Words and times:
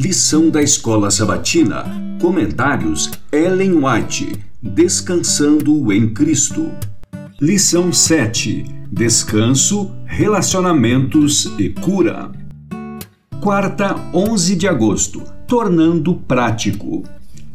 Lição 0.00 0.48
da 0.48 0.62
Escola 0.62 1.10
Sabatina. 1.10 1.84
Comentários 2.20 3.10
Ellen 3.32 3.84
White. 3.84 4.32
Descansando 4.62 5.92
em 5.92 6.14
Cristo. 6.14 6.70
Lição 7.40 7.92
7. 7.92 8.64
Descanso, 8.92 9.90
relacionamentos 10.06 11.52
e 11.58 11.70
cura. 11.70 12.30
Quarta, 13.40 13.96
11 14.14 14.54
de 14.54 14.68
agosto. 14.68 15.20
Tornando 15.48 16.14
prático. 16.14 17.02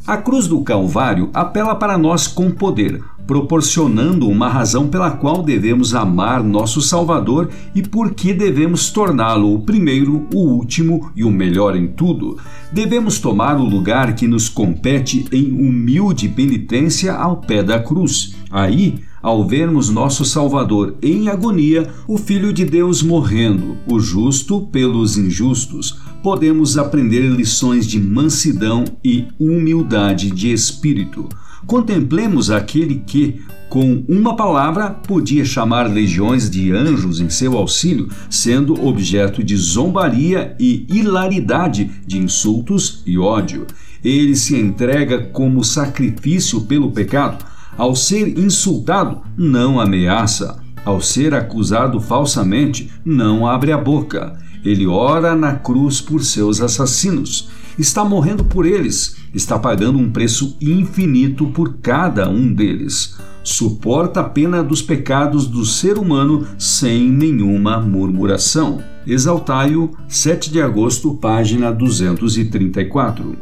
A 0.05 0.17
cruz 0.17 0.45
do 0.45 0.61
Calvário 0.65 1.29
apela 1.33 1.75
para 1.75 1.97
nós 1.97 2.27
com 2.27 2.51
poder, 2.51 3.01
proporcionando 3.25 4.27
uma 4.27 4.49
razão 4.49 4.87
pela 4.87 5.11
qual 5.11 5.41
devemos 5.41 5.95
amar 5.95 6.43
nosso 6.43 6.81
Salvador 6.81 7.49
e 7.73 7.81
por 7.81 8.13
que 8.13 8.33
devemos 8.33 8.89
torná-lo 8.89 9.53
o 9.53 9.61
primeiro, 9.61 10.27
o 10.33 10.39
último 10.39 11.11
e 11.15 11.23
o 11.23 11.31
melhor 11.31 11.75
em 11.75 11.87
tudo. 11.87 12.37
Devemos 12.71 13.19
tomar 13.19 13.57
o 13.57 13.63
lugar 13.63 14.15
que 14.15 14.27
nos 14.27 14.49
compete 14.49 15.25
em 15.31 15.51
humilde 15.51 16.27
penitência 16.27 17.13
ao 17.13 17.37
pé 17.37 17.63
da 17.63 17.79
cruz. 17.79 18.35
Aí, 18.51 18.99
ao 19.21 19.47
vermos 19.47 19.89
nosso 19.89 20.25
Salvador 20.25 20.95
em 21.01 21.29
agonia, 21.29 21.89
o 22.05 22.17
Filho 22.17 22.51
de 22.51 22.65
Deus 22.65 23.01
morrendo, 23.01 23.77
o 23.87 23.97
justo 23.97 24.67
pelos 24.67 25.17
injustos, 25.17 25.97
podemos 26.21 26.77
aprender 26.77 27.21
lições 27.21 27.87
de 27.87 28.01
mansidão 28.01 28.83
e 29.03 29.25
humildade 29.39 30.29
de 30.29 30.51
espírito. 30.51 31.29
Contemplemos 31.65 32.51
aquele 32.51 33.03
que, 33.05 33.41
com 33.69 34.03
uma 34.07 34.35
palavra, 34.35 34.89
podia 34.89 35.43
chamar 35.43 35.89
legiões 35.89 36.49
de 36.49 36.71
anjos 36.71 37.19
em 37.19 37.29
seu 37.29 37.57
auxílio, 37.57 38.09
sendo 38.29 38.85
objeto 38.85 39.43
de 39.43 39.55
zombaria 39.55 40.55
e 40.59 40.85
hilaridade, 40.89 41.89
de 42.05 42.19
insultos 42.19 43.01
e 43.05 43.17
ódio. 43.17 43.65
Ele 44.03 44.35
se 44.35 44.55
entrega 44.55 45.27
como 45.27 45.63
sacrifício 45.63 46.61
pelo 46.61 46.91
pecado. 46.91 47.45
Ao 47.77 47.95
ser 47.95 48.37
insultado, 48.37 49.21
não 49.37 49.79
ameaça. 49.79 50.61
Ao 50.85 51.01
ser 51.01 51.33
acusado 51.33 51.99
falsamente, 52.01 52.91
não 53.05 53.47
abre 53.47 53.71
a 53.71 53.77
boca. 53.77 54.37
Ele 54.63 54.85
ora 54.85 55.35
na 55.35 55.55
cruz 55.55 56.01
por 56.01 56.23
seus 56.23 56.61
assassinos. 56.61 57.49
Está 57.77 58.05
morrendo 58.05 58.43
por 58.43 58.65
eles, 58.65 59.15
está 59.33 59.57
pagando 59.57 59.97
um 59.97 60.11
preço 60.11 60.55
infinito 60.61 61.47
por 61.47 61.77
cada 61.81 62.29
um 62.29 62.53
deles. 62.53 63.15
Suporta 63.43 64.21
a 64.21 64.23
pena 64.23 64.63
dos 64.63 64.81
pecados 64.81 65.47
do 65.47 65.65
ser 65.65 65.97
humano 65.97 66.47
sem 66.57 67.09
nenhuma 67.09 67.79
murmuração. 67.81 68.81
Exaltai-o, 69.05 69.91
7 70.07 70.51
de 70.51 70.61
agosto, 70.61 71.15
página 71.15 71.71
234. 71.71 73.35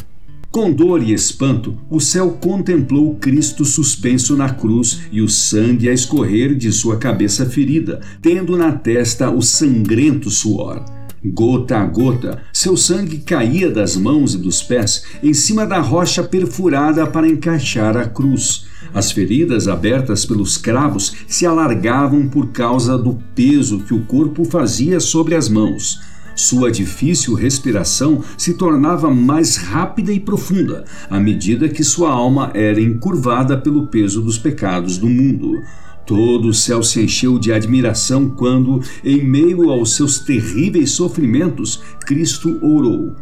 Com 0.49 0.71
dor 0.71 1.01
e 1.01 1.13
espanto, 1.13 1.77
o 1.89 1.99
céu 2.01 2.31
contemplou 2.31 3.15
Cristo 3.15 3.63
suspenso 3.63 4.35
na 4.35 4.49
cruz 4.49 5.03
e 5.11 5.21
o 5.21 5.29
sangue 5.29 5.87
a 5.87 5.93
escorrer 5.93 6.55
de 6.55 6.71
sua 6.73 6.97
cabeça 6.97 7.45
ferida, 7.45 8.01
tendo 8.21 8.57
na 8.57 8.71
testa 8.71 9.29
o 9.29 9.41
sangrento 9.41 10.29
suor. 10.29 10.83
Gota 11.23 11.77
a 11.77 11.85
gota, 11.85 12.41
seu 12.51 12.75
sangue 12.75 13.19
caía 13.19 13.69
das 13.69 13.95
mãos 13.95 14.33
e 14.33 14.39
dos 14.39 14.63
pés 14.63 15.03
em 15.21 15.35
cima 15.35 15.67
da 15.67 15.79
rocha 15.79 16.23
perfurada 16.23 17.05
para 17.05 17.27
encaixar 17.27 17.95
a 17.95 18.07
cruz. 18.07 18.65
As 18.91 19.11
feridas 19.11 19.67
abertas 19.67 20.25
pelos 20.25 20.57
cravos 20.57 21.13
se 21.27 21.45
alargavam 21.45 22.27
por 22.27 22.47
causa 22.47 22.97
do 22.97 23.19
peso 23.35 23.81
que 23.81 23.93
o 23.93 24.03
corpo 24.05 24.43
fazia 24.45 24.99
sobre 24.99 25.35
as 25.35 25.47
mãos. 25.47 26.01
Sua 26.35 26.71
difícil 26.71 27.35
respiração 27.35 28.23
se 28.35 28.55
tornava 28.55 29.13
mais 29.13 29.57
rápida 29.57 30.11
e 30.11 30.19
profunda 30.19 30.85
à 31.07 31.19
medida 31.19 31.69
que 31.69 31.83
sua 31.83 32.09
alma 32.09 32.49
era 32.55 32.81
encurvada 32.81 33.55
pelo 33.55 33.85
peso 33.87 34.21
dos 34.21 34.39
pecados 34.39 34.97
do 34.97 35.07
mundo. 35.07 35.61
Todo 36.05 36.49
o 36.49 36.53
céu 36.53 36.83
se 36.83 37.01
encheu 37.01 37.37
de 37.37 37.53
admiração 37.53 38.29
quando, 38.29 38.81
em 39.03 39.23
meio 39.23 39.69
aos 39.69 39.95
seus 39.95 40.19
terríveis 40.19 40.91
sofrimentos, 40.91 41.81
Cristo 42.05 42.59
orou: 42.61 43.15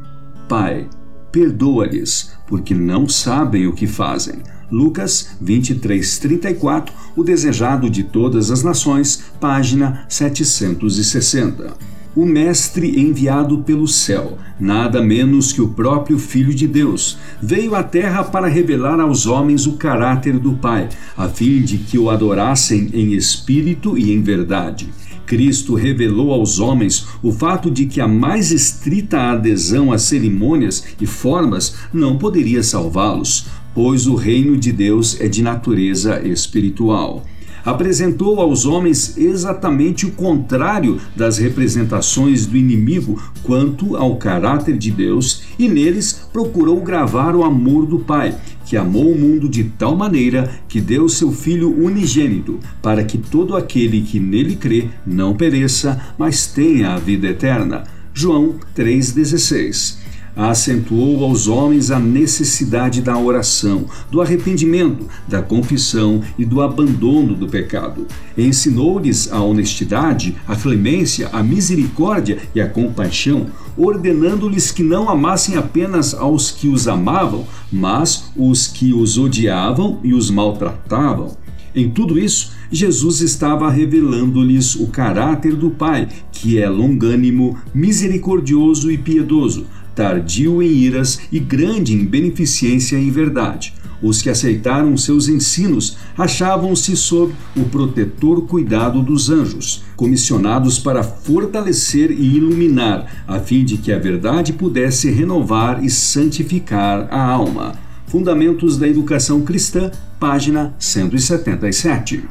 Pai, 0.47 0.89
perdoa-lhes, 1.31 2.33
porque 2.47 2.73
não 2.73 3.07
sabem 3.07 3.67
o 3.67 3.73
que 3.73 3.85
fazem. 3.85 4.39
Lucas 4.71 5.37
23:34, 5.43 6.91
o 7.15 7.23
desejado 7.23 7.89
de 7.89 8.03
todas 8.03 8.51
as 8.51 8.63
nações, 8.63 9.23
página 9.39 10.05
760 10.07 11.98
o 12.15 12.25
Mestre 12.25 12.99
enviado 12.99 13.59
pelo 13.59 13.87
céu, 13.87 14.37
nada 14.59 15.01
menos 15.01 15.53
que 15.53 15.61
o 15.61 15.69
próprio 15.69 16.17
Filho 16.17 16.53
de 16.53 16.67
Deus, 16.67 17.17
veio 17.41 17.75
à 17.75 17.83
terra 17.83 18.23
para 18.23 18.47
revelar 18.47 18.99
aos 18.99 19.25
homens 19.25 19.67
o 19.67 19.73
caráter 19.73 20.39
do 20.39 20.53
Pai, 20.53 20.89
a 21.15 21.27
fim 21.27 21.61
de 21.61 21.77
que 21.77 21.97
o 21.97 22.09
adorassem 22.09 22.89
em 22.93 23.13
espírito 23.13 23.97
e 23.97 24.11
em 24.11 24.21
verdade. 24.21 24.89
Cristo 25.25 25.75
revelou 25.75 26.33
aos 26.33 26.59
homens 26.59 27.05
o 27.21 27.31
fato 27.31 27.69
de 27.69 27.85
que 27.85 28.01
a 28.01 28.07
mais 28.07 28.51
estrita 28.51 29.31
adesão 29.31 29.91
às 29.91 30.01
cerimônias 30.01 30.83
e 30.99 31.05
formas 31.05 31.75
não 31.93 32.17
poderia 32.17 32.63
salvá-los, 32.63 33.45
pois 33.75 34.07
o 34.07 34.15
reino 34.15 34.57
de 34.57 34.71
Deus 34.71 35.21
é 35.21 35.27
de 35.27 35.43
natureza 35.43 36.19
espiritual 36.27 37.23
apresentou 37.63 38.39
aos 38.39 38.65
homens 38.65 39.17
exatamente 39.17 40.05
o 40.05 40.11
contrário 40.11 40.99
das 41.15 41.37
representações 41.37 42.45
do 42.45 42.57
inimigo 42.57 43.21
quanto 43.43 43.95
ao 43.95 44.15
caráter 44.17 44.77
de 44.77 44.91
Deus 44.91 45.43
e 45.57 45.67
neles 45.67 46.27
procurou 46.31 46.81
gravar 46.81 47.35
o 47.35 47.43
amor 47.43 47.85
do 47.85 47.99
Pai, 47.99 48.35
que 48.65 48.77
amou 48.77 49.11
o 49.11 49.17
mundo 49.17 49.49
de 49.49 49.63
tal 49.63 49.95
maneira 49.95 50.49
que 50.67 50.79
deu 50.79 51.09
seu 51.09 51.31
Filho 51.31 51.71
unigênito, 51.83 52.59
para 52.81 53.03
que 53.03 53.17
todo 53.17 53.55
aquele 53.55 54.01
que 54.01 54.19
nele 54.19 54.55
crê 54.55 54.87
não 55.05 55.35
pereça, 55.35 55.99
mas 56.17 56.47
tenha 56.47 56.93
a 56.93 56.99
vida 56.99 57.27
eterna. 57.27 57.83
João 58.13 58.55
3,16 58.75 60.08
acentuou 60.39 61.25
aos 61.25 61.47
homens 61.49 61.91
a 61.91 61.99
necessidade 61.99 63.01
da 63.01 63.17
oração, 63.17 63.85
do 64.09 64.21
arrependimento, 64.21 65.05
da 65.27 65.41
confissão 65.41 66.21
e 66.37 66.45
do 66.45 66.61
abandono 66.61 67.35
do 67.35 67.45
pecado. 67.45 68.07
Ensinou-lhes 68.37 69.29
a 69.33 69.41
honestidade, 69.41 70.37
a 70.47 70.55
clemência, 70.55 71.27
a 71.33 71.43
misericórdia 71.43 72.37
e 72.55 72.61
a 72.61 72.69
compaixão, 72.69 73.47
ordenando-lhes 73.75 74.71
que 74.71 74.81
não 74.81 75.09
amassem 75.09 75.57
apenas 75.57 76.13
aos 76.13 76.51
que 76.51 76.69
os 76.69 76.87
amavam, 76.87 77.45
mas 77.69 78.31
os 78.35 78.65
que 78.65 78.93
os 78.93 79.17
odiavam 79.17 79.99
e 80.03 80.13
os 80.13 80.31
maltratavam. 80.31 81.37
Em 81.75 81.89
tudo 81.89 82.17
isso, 82.17 82.53
Jesus 82.71 83.19
estava 83.19 83.69
revelando-lhes 83.69 84.75
o 84.75 84.87
caráter 84.87 85.55
do 85.55 85.69
Pai, 85.69 86.07
que 86.31 86.57
é 86.57 86.69
longânimo, 86.69 87.57
misericordioso 87.73 88.89
e 88.89 88.97
piedoso 88.97 89.67
tardio 89.99 90.63
em 90.63 90.71
iras 90.71 91.19
e 91.29 91.39
grande 91.39 91.93
em 91.93 92.05
beneficência 92.05 92.97
e 92.97 93.11
verdade. 93.11 93.73
Os 94.01 94.21
que 94.21 94.29
aceitaram 94.29 94.95
seus 94.95 95.27
ensinos 95.27 95.97
achavam-se 96.17 96.95
sob 96.95 97.33
o 97.53 97.65
protetor 97.65 98.47
cuidado 98.47 99.03
dos 99.03 99.29
anjos, 99.29 99.83
comissionados 99.97 100.79
para 100.79 101.03
fortalecer 101.03 102.11
e 102.11 102.37
iluminar, 102.37 103.25
a 103.27 103.41
fim 103.41 103.65
de 103.65 103.75
que 103.75 103.91
a 103.91 103.99
verdade 103.99 104.53
pudesse 104.53 105.11
renovar 105.11 105.83
e 105.83 105.89
santificar 105.89 107.09
a 107.11 107.21
alma. 107.21 107.73
Fundamentos 108.07 108.77
da 108.77 108.87
Educação 108.87 109.41
Cristã, 109.41 109.91
página 110.17 110.73
177. 110.79 112.23